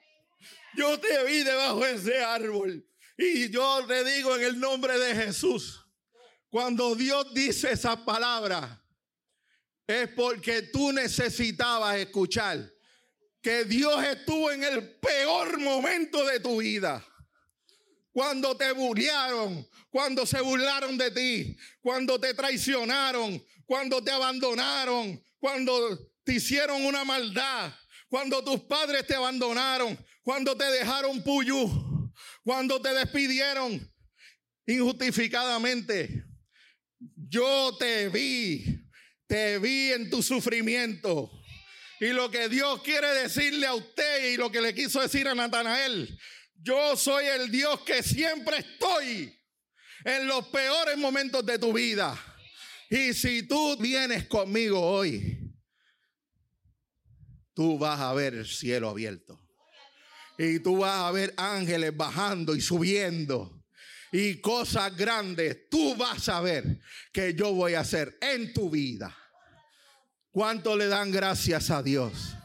Yo 0.78 1.00
te 1.00 1.24
vi 1.24 1.44
debajo 1.44 1.86
de 1.86 1.94
ese 1.94 2.24
árbol. 2.24 2.86
Y 3.18 3.50
yo 3.50 3.86
te 3.88 4.04
digo 4.04 4.36
en 4.36 4.44
el 4.44 4.60
nombre 4.60 4.98
de 5.00 5.16
Jesús, 5.16 5.86
cuando 6.50 6.96
Dios 6.96 7.34
dice 7.34 7.72
esa 7.72 8.04
palabra, 8.04 8.84
es 9.88 10.10
porque 10.10 10.64
tú 10.64 10.92
necesitabas 10.92 11.98
escuchar 11.98 12.72
que 13.42 13.64
Dios 13.64 14.04
estuvo 14.04 14.52
en 14.52 14.64
el 14.64 15.00
peor 15.00 15.60
momento 15.60 16.26
de 16.26 16.40
tu 16.40 16.58
vida. 16.58 17.06
Cuando 18.12 18.58
te 18.58 18.72
burlaron, 18.72 19.68
cuando 19.90 20.26
se 20.26 20.42
burlaron 20.42 20.98
de 20.98 21.12
ti, 21.12 21.58
cuando 21.82 22.20
te 22.20 22.34
traicionaron, 22.34 23.42
cuando 23.66 24.04
te 24.04 24.12
abandonaron, 24.12 25.24
cuando 25.40 26.12
te 26.24 26.34
hicieron 26.34 26.86
una 26.86 27.04
maldad, 27.04 27.72
cuando 28.10 28.44
tus 28.44 28.62
padres 28.62 29.06
te 29.06 29.16
abandonaron, 29.16 29.98
cuando 30.26 30.58
te 30.58 30.66
dejaron 30.66 31.24
puyú, 31.24 32.12
cuando 32.44 32.82
te 32.82 32.90
despidieron 32.96 33.94
injustificadamente. 34.66 36.26
Yo 37.16 37.78
te 37.78 38.10
vi, 38.10 38.90
te 39.28 39.60
vi 39.60 39.92
en 39.92 40.10
tu 40.10 40.24
sufrimiento. 40.24 41.30
Y 42.00 42.08
lo 42.08 42.32
que 42.32 42.50
Dios 42.50 42.82
quiere 42.82 43.08
decirle 43.10 43.68
a 43.68 43.76
usted 43.76 44.34
y 44.34 44.38
lo 44.38 44.52
que 44.52 44.62
le 44.62 44.74
quiso 44.74 45.00
decir 45.00 45.28
a 45.28 45.36
Natanael, 45.36 46.20
yo 46.56 46.98
soy 46.98 47.26
el 47.26 47.52
Dios 47.52 47.82
que 47.82 48.02
siempre 48.02 48.58
estoy 48.58 49.32
en 50.06 50.26
los 50.26 50.48
peores 50.48 50.98
momentos 50.98 51.46
de 51.46 51.60
tu 51.60 51.72
vida. 51.72 52.20
Y 52.90 53.14
si 53.14 53.44
tú 53.44 53.78
vienes 53.78 54.26
conmigo 54.26 54.82
hoy, 54.82 55.56
tú 57.54 57.78
vas 57.78 58.00
a 58.00 58.12
ver 58.14 58.34
el 58.34 58.48
cielo 58.48 58.90
abierto. 58.90 59.45
Y 60.38 60.60
tú 60.60 60.80
vas 60.80 61.00
a 61.02 61.12
ver 61.12 61.34
ángeles 61.38 61.96
bajando 61.96 62.56
y 62.56 62.62
subiendo. 62.62 63.64
Y 64.12 64.40
cosas 64.42 64.96
grandes 64.96 65.70
tú 65.70 65.96
vas 65.96 66.30
a 66.30 66.42
ver 66.42 66.80
que 67.12 67.34
yo 67.34 67.54
voy 67.54 67.74
a 67.74 67.82
hacer 67.82 68.18
en 68.22 68.54
tu 68.54 68.70
vida. 68.70 69.16
¿Cuánto 70.32 70.76
le 70.76 70.88
dan 70.88 71.12
gracias 71.12 71.70
a 71.70 71.82
Dios? 71.82 72.36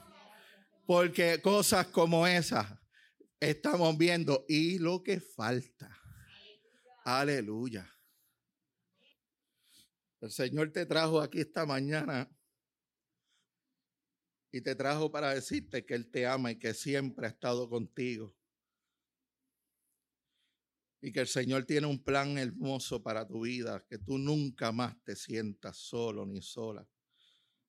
Porque 0.87 1.41
cosas 1.41 1.87
como 1.89 2.27
esas 2.27 2.67
estamos 3.41 3.97
viendo 3.97 4.45
y 4.49 4.79
lo 4.79 5.03
que 5.03 5.21
falta. 5.21 5.97
Aleluya. 7.05 7.89
El 10.21 10.31
Señor 10.31 10.71
te 10.71 10.87
trajo 10.87 11.21
aquí 11.21 11.41
esta 11.41 11.65
mañana 11.65 12.29
y 14.53 14.61
te 14.61 14.75
trajo 14.75 15.11
para 15.11 15.35
decirte 15.35 15.85
que 15.85 15.95
Él 15.95 16.11
te 16.11 16.27
ama 16.27 16.53
y 16.53 16.59
que 16.59 16.75
siempre 16.75 17.27
ha 17.27 17.31
estado 17.31 17.69
contigo. 17.69 18.35
Y 21.03 21.13
que 21.13 21.21
el 21.21 21.29
Señor 21.29 21.65
tiene 21.65 21.87
un 21.87 22.03
plan 22.03 22.37
hermoso 22.37 23.03
para 23.03 23.27
tu 23.27 23.43
vida, 23.43 23.85
que 23.89 23.99
tú 23.99 24.19
nunca 24.19 24.71
más 24.73 25.03
te 25.05 25.17
sientas 25.17 25.77
solo 25.77 26.27
ni 26.27 26.43
sola 26.43 26.87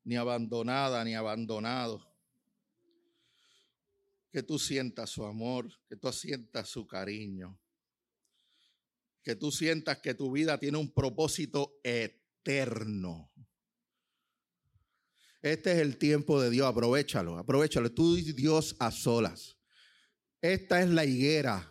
ni 0.03 0.15
abandonada, 0.15 1.03
ni 1.03 1.15
abandonado. 1.15 2.07
Que 4.31 4.43
tú 4.43 4.57
sientas 4.57 5.09
su 5.09 5.25
amor, 5.25 5.69
que 5.87 5.97
tú 5.97 6.11
sientas 6.11 6.69
su 6.69 6.87
cariño, 6.87 7.59
que 9.23 9.35
tú 9.35 9.51
sientas 9.51 9.99
que 9.99 10.13
tu 10.13 10.31
vida 10.31 10.57
tiene 10.57 10.77
un 10.77 10.91
propósito 10.93 11.79
eterno. 11.83 13.31
Este 15.41 15.71
es 15.71 15.79
el 15.79 15.97
tiempo 15.97 16.39
de 16.39 16.49
Dios, 16.49 16.67
aprovechalo, 16.67 17.37
aprovechalo. 17.37 17.91
Tú 17.91 18.15
y 18.17 18.33
Dios 18.33 18.75
a 18.79 18.91
solas. 18.91 19.57
Esta 20.39 20.81
es 20.81 20.89
la 20.89 21.05
higuera 21.05 21.67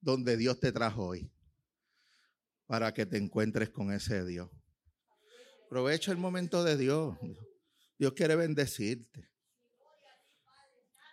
donde 0.00 0.36
Dios 0.36 0.60
te 0.60 0.72
trajo 0.72 1.06
hoy 1.06 1.30
para 2.66 2.92
que 2.92 3.06
te 3.06 3.16
encuentres 3.16 3.70
con 3.70 3.92
ese 3.92 4.24
Dios. 4.24 4.50
Aprovecha 5.66 6.12
el 6.12 6.18
momento 6.18 6.62
de 6.62 6.76
Dios. 6.76 7.16
Dios 7.98 8.12
quiere 8.12 8.36
bendecirte. 8.36 9.28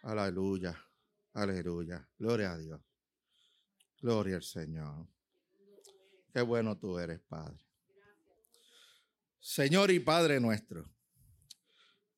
Aleluya, 0.03 0.80
aleluya. 1.34 2.08
Gloria 2.17 2.53
a 2.53 2.58
Dios. 2.58 2.82
Gloria 3.99 4.36
al 4.36 4.43
Señor. 4.43 5.08
Qué 6.32 6.41
bueno 6.41 6.77
tú 6.77 6.99
eres, 6.99 7.19
Padre. 7.21 7.65
Señor 9.39 9.89
y 9.91 9.99
Padre 9.99 10.39
nuestro, 10.39 10.91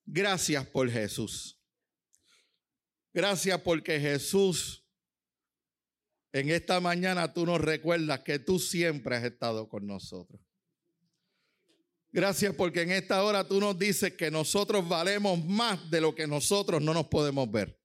gracias 0.07 0.65
por 0.65 0.89
Jesús. 0.89 1.61
Gracias 3.13 3.59
porque 3.61 3.99
Jesús, 3.99 4.83
en 6.31 6.49
esta 6.49 6.79
mañana 6.79 7.33
tú 7.33 7.45
nos 7.45 7.61
recuerdas 7.61 8.21
que 8.21 8.39
tú 8.39 8.57
siempre 8.57 9.15
has 9.15 9.23
estado 9.23 9.67
con 9.69 9.85
nosotros. 9.85 10.41
Gracias 12.11 12.55
porque 12.55 12.81
en 12.81 12.91
esta 12.91 13.23
hora 13.23 13.47
tú 13.47 13.59
nos 13.59 13.77
dices 13.77 14.13
que 14.13 14.31
nosotros 14.31 14.87
valemos 14.87 15.43
más 15.45 15.89
de 15.91 16.01
lo 16.01 16.15
que 16.15 16.25
nosotros 16.25 16.81
no 16.81 16.93
nos 16.93 17.07
podemos 17.07 17.51
ver. 17.51 17.79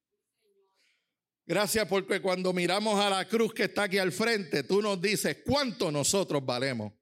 Gracias 1.45 1.89
porque 1.89 2.23
cuando 2.23 2.53
miramos 2.53 2.99
a 3.01 3.11
la 3.11 3.27
cruz 3.27 3.53
que 3.53 3.65
está 3.65 3.85
aquí 3.85 3.99
al 3.99 4.13
frente, 4.13 4.63
tú 4.63 4.81
nos 4.81 5.01
dices 5.03 5.39
cuánto 5.45 5.91
nosotros 5.91 6.45
valemos. 6.45 6.93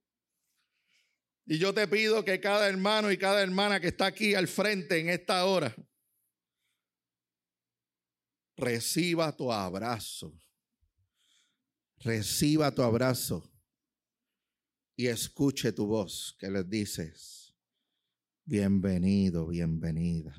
Y 1.46 1.58
yo 1.58 1.74
te 1.74 1.88
pido 1.88 2.24
que 2.24 2.40
cada 2.40 2.68
hermano 2.68 3.10
y 3.10 3.18
cada 3.18 3.42
hermana 3.42 3.80
que 3.80 3.88
está 3.88 4.06
aquí 4.06 4.34
al 4.34 4.46
frente 4.46 4.98
en 4.98 5.08
esta 5.08 5.44
hora 5.44 5.74
reciba 8.56 9.34
tu 9.34 9.52
abrazo. 9.52 10.38
Reciba 11.98 12.74
tu 12.74 12.82
abrazo 12.82 13.50
y 14.96 15.06
escuche 15.06 15.72
tu 15.72 15.86
voz 15.86 16.36
que 16.38 16.50
les 16.50 16.68
dices, 16.68 17.54
bienvenido, 18.44 19.46
bienvenida. 19.46 20.34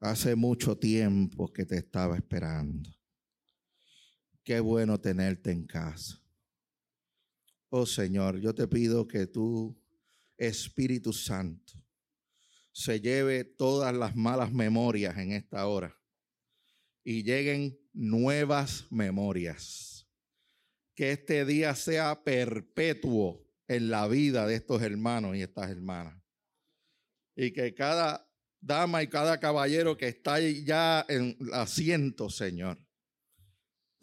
Hace 0.00 0.36
mucho 0.36 0.76
tiempo 0.76 1.52
que 1.52 1.64
te 1.64 1.78
estaba 1.78 2.16
esperando. 2.16 2.90
Qué 4.44 4.60
bueno 4.60 5.00
tenerte 5.00 5.50
en 5.50 5.66
casa. 5.66 6.22
Oh 7.68 7.86
Señor, 7.86 8.38
yo 8.40 8.54
te 8.54 8.68
pido 8.68 9.06
que 9.06 9.26
tu 9.26 9.76
Espíritu 10.36 11.12
Santo 11.12 11.74
se 12.72 13.00
lleve 13.00 13.44
todas 13.44 13.94
las 13.94 14.14
malas 14.14 14.52
memorias 14.52 15.16
en 15.16 15.32
esta 15.32 15.66
hora 15.66 15.98
y 17.02 17.22
lleguen 17.22 17.78
nuevas 17.92 18.86
memorias 18.90 20.06
que 20.94 21.12
este 21.12 21.44
día 21.44 21.74
sea 21.74 22.22
perpetuo 22.22 23.46
en 23.68 23.90
la 23.90 24.08
vida 24.08 24.46
de 24.46 24.54
estos 24.56 24.82
hermanos 24.82 25.36
y 25.36 25.42
estas 25.42 25.70
hermanas. 25.70 26.22
Y 27.34 27.52
que 27.52 27.74
cada 27.74 28.26
dama 28.60 29.02
y 29.02 29.08
cada 29.08 29.38
caballero 29.38 29.96
que 29.96 30.08
está 30.08 30.40
ya 30.40 31.04
en 31.08 31.36
asiento, 31.52 32.30
Señor, 32.30 32.78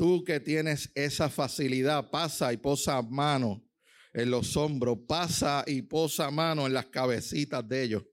tú 0.03 0.21
que 0.25 0.41
tienes 0.41 0.91
esa 0.95 1.29
facilidad, 1.29 2.09
pasa 2.09 2.51
y 2.51 2.57
posa 2.57 3.01
mano 3.01 3.63
en 4.11 4.31
los 4.31 4.57
hombros, 4.57 4.97
pasa 5.07 5.63
y 5.65 5.81
posa 5.81 6.29
mano 6.29 6.67
en 6.67 6.73
las 6.73 6.87
cabecitas 6.87 7.65
de 7.69 7.83
ellos. 7.83 8.03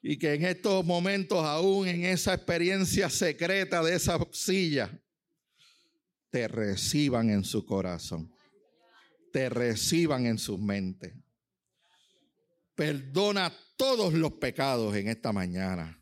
Y 0.00 0.16
que 0.16 0.34
en 0.34 0.44
estos 0.44 0.84
momentos, 0.84 1.44
aún 1.44 1.88
en 1.88 2.04
esa 2.04 2.34
experiencia 2.34 3.10
secreta 3.10 3.82
de 3.82 3.96
esa 3.96 4.16
silla, 4.30 4.96
te 6.30 6.46
reciban 6.46 7.30
en 7.30 7.42
su 7.42 7.66
corazón, 7.66 8.32
te 9.32 9.48
reciban 9.48 10.24
en 10.24 10.38
su 10.38 10.56
mente. 10.56 11.16
Perdona 12.76 13.52
todos 13.76 14.12
los 14.12 14.34
pecados 14.34 14.94
en 14.94 15.08
esta 15.08 15.32
mañana. 15.32 16.00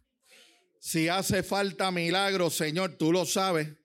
Si 0.78 1.08
hace 1.08 1.42
falta 1.42 1.90
milagro, 1.90 2.50
Señor, 2.50 2.98
tú 2.98 3.12
lo 3.12 3.24
sabes. 3.24 3.81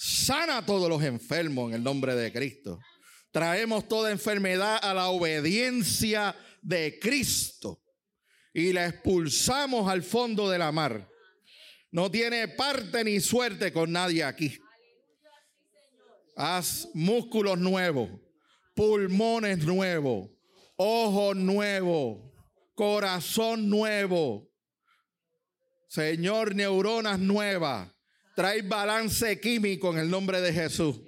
Sana 0.00 0.58
a 0.58 0.64
todos 0.64 0.88
los 0.88 1.02
enfermos 1.02 1.70
en 1.70 1.74
el 1.74 1.82
nombre 1.82 2.14
de 2.14 2.32
Cristo. 2.32 2.78
Traemos 3.32 3.88
toda 3.88 4.12
enfermedad 4.12 4.78
a 4.80 4.94
la 4.94 5.08
obediencia 5.08 6.36
de 6.62 7.00
Cristo 7.00 7.82
y 8.54 8.72
la 8.72 8.86
expulsamos 8.86 9.90
al 9.90 10.04
fondo 10.04 10.48
de 10.48 10.56
la 10.56 10.70
mar. 10.70 11.10
No 11.90 12.08
tiene 12.12 12.46
parte 12.46 13.02
ni 13.02 13.18
suerte 13.18 13.72
con 13.72 13.90
nadie 13.90 14.22
aquí. 14.22 14.56
Haz 16.36 16.88
músculos 16.94 17.58
nuevos, 17.58 18.08
pulmones 18.76 19.64
nuevos, 19.64 20.30
ojos 20.76 21.34
nuevos, 21.34 22.18
corazón 22.76 23.68
nuevo. 23.68 24.48
Señor, 25.88 26.54
neuronas 26.54 27.18
nuevas. 27.18 27.97
Trae 28.38 28.62
balance 28.62 29.40
químico 29.40 29.90
en 29.90 29.98
el 29.98 30.08
nombre 30.08 30.40
de 30.40 30.52
Jesús. 30.52 31.00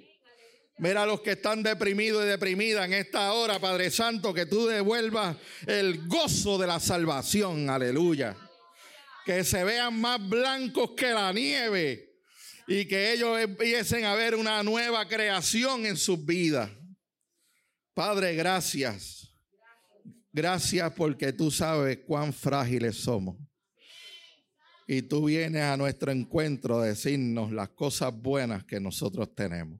Mira 0.79 1.03
a 1.03 1.05
los 1.05 1.21
que 1.21 1.31
están 1.31 1.63
deprimidos 1.63 2.25
y 2.25 2.27
deprimidas 2.27 2.85
en 2.85 2.91
esta 2.91 3.31
hora, 3.31 3.57
Padre 3.57 3.89
Santo, 3.89 4.33
que 4.33 4.45
tú 4.45 4.67
devuelvas 4.67 5.37
el 5.65 6.09
gozo 6.09 6.57
de 6.57 6.67
la 6.67 6.81
salvación. 6.81 7.69
Aleluya. 7.69 8.35
que 9.25 9.45
se 9.45 9.63
vean 9.63 10.01
más 10.01 10.19
blancos 10.27 10.91
que 10.91 11.11
la 11.11 11.31
nieve 11.31 12.17
y 12.67 12.83
que 12.85 13.13
ellos 13.13 13.39
empiecen 13.39 14.03
a 14.03 14.13
ver 14.13 14.35
una 14.35 14.61
nueva 14.61 15.07
creación 15.07 15.85
en 15.85 15.95
sus 15.95 16.25
vidas. 16.25 16.69
Padre, 17.93 18.35
gracias. 18.35 19.33
Gracias 20.33 20.91
porque 20.97 21.31
tú 21.31 21.49
sabes 21.49 21.99
cuán 22.05 22.33
frágiles 22.33 22.97
somos. 22.97 23.37
Y 24.93 25.03
tú 25.03 25.23
vienes 25.23 25.61
a 25.61 25.77
nuestro 25.77 26.11
encuentro 26.11 26.79
a 26.79 26.85
decirnos 26.87 27.53
las 27.53 27.69
cosas 27.69 28.13
buenas 28.13 28.65
que 28.65 28.77
nosotros 28.81 29.33
tenemos. 29.33 29.79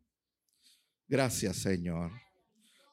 Gracias, 1.05 1.57
Señor. 1.57 2.13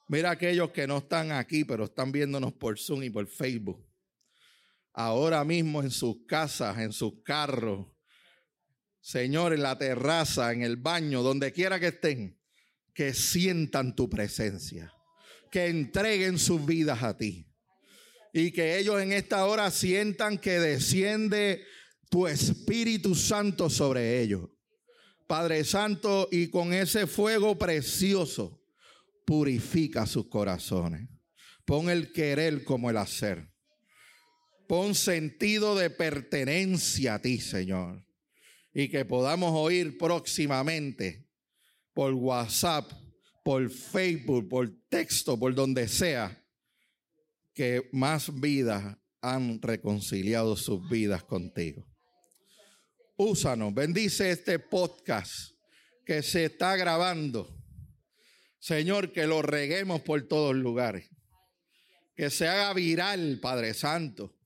Mira 0.08 0.32
aquellos 0.32 0.72
que 0.72 0.88
no 0.88 0.98
están 0.98 1.30
aquí, 1.30 1.64
pero 1.64 1.84
están 1.84 2.10
viéndonos 2.10 2.54
por 2.54 2.76
Zoom 2.76 3.04
y 3.04 3.10
por 3.10 3.28
Facebook. 3.28 3.88
Ahora 4.92 5.44
mismo 5.44 5.80
en 5.80 5.92
sus 5.92 6.26
casas, 6.26 6.76
en 6.78 6.92
sus 6.92 7.22
carros, 7.22 7.86
Señor, 9.00 9.52
en 9.52 9.62
la 9.62 9.78
terraza, 9.78 10.52
en 10.52 10.62
el 10.62 10.76
baño, 10.76 11.22
donde 11.22 11.52
quiera 11.52 11.78
que 11.78 11.86
estén, 11.86 12.36
que 12.94 13.14
sientan 13.14 13.94
tu 13.94 14.10
presencia, 14.10 14.92
que 15.52 15.66
entreguen 15.68 16.40
sus 16.40 16.66
vidas 16.66 17.00
a 17.00 17.16
ti 17.16 17.48
y 18.32 18.50
que 18.50 18.78
ellos 18.78 19.00
en 19.00 19.12
esta 19.12 19.46
hora 19.46 19.70
sientan 19.70 20.38
que 20.38 20.58
desciende 20.58 21.64
tu 22.08 22.26
Espíritu 22.26 23.14
Santo 23.14 23.68
sobre 23.68 24.20
ellos. 24.20 24.48
Padre 25.26 25.64
Santo, 25.64 26.28
y 26.32 26.48
con 26.48 26.72
ese 26.72 27.06
fuego 27.06 27.58
precioso, 27.58 28.62
purifica 29.26 30.06
sus 30.06 30.28
corazones. 30.28 31.08
Pon 31.66 31.90
el 31.90 32.12
querer 32.12 32.64
como 32.64 32.88
el 32.88 32.96
hacer. 32.96 33.52
Pon 34.66 34.94
sentido 34.94 35.76
de 35.76 35.90
pertenencia 35.90 37.14
a 37.14 37.18
ti, 37.20 37.40
Señor. 37.40 38.06
Y 38.72 38.88
que 38.88 39.04
podamos 39.04 39.52
oír 39.54 39.98
próximamente 39.98 41.28
por 41.92 42.14
WhatsApp, 42.14 42.90
por 43.44 43.68
Facebook, 43.70 44.48
por 44.48 44.70
texto, 44.88 45.38
por 45.38 45.54
donde 45.54 45.88
sea, 45.88 46.42
que 47.54 47.88
más 47.92 48.40
vidas 48.40 48.96
han 49.20 49.60
reconciliado 49.60 50.56
sus 50.56 50.88
vidas 50.88 51.24
contigo. 51.24 51.87
Úsanos, 53.20 53.74
bendice 53.74 54.30
este 54.30 54.60
podcast 54.60 55.50
que 56.06 56.22
se 56.22 56.44
está 56.44 56.76
grabando. 56.76 57.52
Señor, 58.60 59.10
que 59.10 59.26
lo 59.26 59.42
reguemos 59.42 60.02
por 60.02 60.22
todos 60.28 60.54
lugares. 60.54 61.10
Que 62.14 62.30
se 62.30 62.46
haga 62.46 62.72
viral, 62.74 63.40
Padre 63.42 63.74
Santo. 63.74 64.36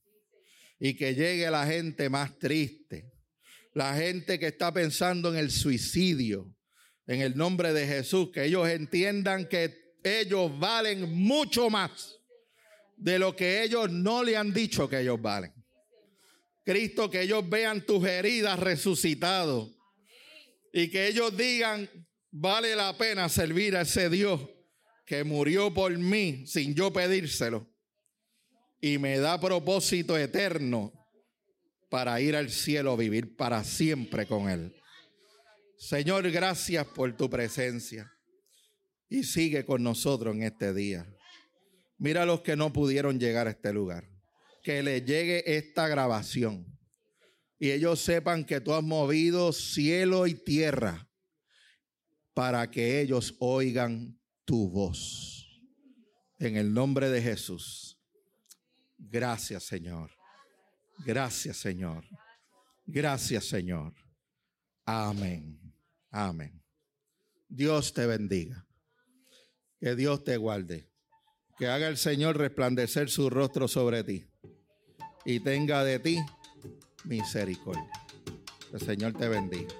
Y 0.78 0.94
que 0.94 1.14
llegue 1.14 1.50
la 1.50 1.66
gente 1.66 2.08
más 2.08 2.38
triste. 2.38 3.12
La 3.74 3.94
gente 3.94 4.38
que 4.38 4.46
está 4.46 4.72
pensando 4.72 5.30
en 5.30 5.38
el 5.38 5.50
suicidio. 5.50 6.56
En 7.06 7.20
el 7.20 7.36
nombre 7.36 7.74
de 7.74 7.86
Jesús. 7.86 8.30
Que 8.32 8.44
ellos 8.44 8.66
entiendan 8.66 9.50
que 9.50 9.96
ellos 10.02 10.58
valen 10.58 11.12
mucho 11.12 11.68
más 11.68 12.18
de 12.96 13.18
lo 13.18 13.36
que 13.36 13.64
ellos 13.64 13.90
no 13.90 14.24
le 14.24 14.34
han 14.34 14.54
dicho 14.54 14.88
que 14.88 15.00
ellos 15.00 15.20
valen. 15.20 15.61
Cristo, 16.64 17.10
que 17.10 17.22
ellos 17.22 17.48
vean 17.48 17.84
tus 17.84 18.06
heridas 18.06 18.58
resucitado 18.58 19.74
y 20.72 20.88
que 20.88 21.08
ellos 21.08 21.36
digan, 21.36 21.88
vale 22.30 22.76
la 22.76 22.96
pena 22.96 23.28
servir 23.28 23.76
a 23.76 23.82
ese 23.82 24.08
Dios 24.08 24.40
que 25.04 25.24
murió 25.24 25.74
por 25.74 25.96
mí 25.98 26.46
sin 26.46 26.74
yo 26.74 26.92
pedírselo 26.92 27.68
y 28.80 28.98
me 28.98 29.18
da 29.18 29.40
propósito 29.40 30.16
eterno 30.16 30.92
para 31.88 32.20
ir 32.20 32.34
al 32.34 32.50
cielo, 32.50 32.96
vivir 32.96 33.36
para 33.36 33.62
siempre 33.64 34.26
con 34.26 34.48
Él. 34.48 34.74
Señor, 35.76 36.30
gracias 36.30 36.86
por 36.86 37.14
tu 37.16 37.28
presencia 37.28 38.10
y 39.08 39.24
sigue 39.24 39.64
con 39.64 39.82
nosotros 39.82 40.34
en 40.34 40.44
este 40.44 40.72
día. 40.72 41.06
Mira 41.98 42.22
a 42.22 42.26
los 42.26 42.40
que 42.40 42.56
no 42.56 42.72
pudieron 42.72 43.20
llegar 43.20 43.46
a 43.46 43.50
este 43.50 43.72
lugar. 43.72 44.11
Que 44.62 44.82
les 44.82 45.04
llegue 45.04 45.56
esta 45.56 45.88
grabación. 45.88 46.66
Y 47.58 47.70
ellos 47.70 48.00
sepan 48.00 48.44
que 48.44 48.60
tú 48.60 48.74
has 48.74 48.82
movido 48.82 49.52
cielo 49.52 50.26
y 50.26 50.34
tierra 50.34 51.08
para 52.34 52.70
que 52.70 53.00
ellos 53.00 53.36
oigan 53.38 54.18
tu 54.44 54.68
voz. 54.68 55.48
En 56.38 56.56
el 56.56 56.72
nombre 56.72 57.10
de 57.10 57.22
Jesús. 57.22 58.00
Gracias, 58.98 59.64
Señor. 59.64 60.10
Gracias, 61.04 61.56
Señor. 61.56 62.04
Gracias, 62.84 63.44
Señor. 63.44 63.94
Amén. 64.84 65.60
Amén. 66.10 66.62
Dios 67.48 67.92
te 67.92 68.06
bendiga. 68.06 68.66
Que 69.78 69.94
Dios 69.94 70.24
te 70.24 70.36
guarde 70.36 70.92
que 71.58 71.68
haga 71.68 71.88
el 71.88 71.96
Señor 71.96 72.38
resplandecer 72.38 73.08
su 73.08 73.30
rostro 73.30 73.68
sobre 73.68 74.02
ti 74.02 74.31
y 75.24 75.40
tenga 75.40 75.84
de 75.84 75.98
ti 75.98 76.18
misericordia. 77.04 77.90
El 78.72 78.80
Señor 78.80 79.12
te 79.12 79.28
bendiga. 79.28 79.74